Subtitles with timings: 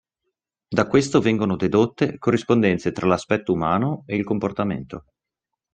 [0.67, 5.05] Da questo vengono dedotte corrispondenze tra l'aspetto umano e il comportamento.